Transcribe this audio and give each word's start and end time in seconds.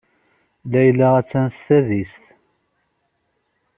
Layla 0.71 1.07
attan 1.19 1.47
s 1.55 1.57
tadist. 1.65 2.23